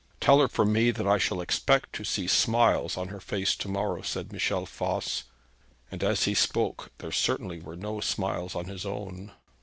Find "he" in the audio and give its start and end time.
6.23-6.33